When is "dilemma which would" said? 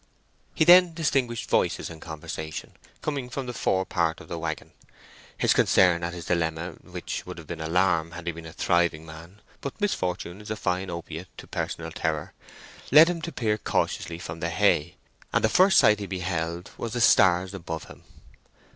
6.25-7.37